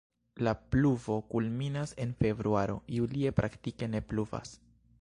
[0.45, 4.59] La pluvo kulminas en februaro, julie praktike ne pluvas.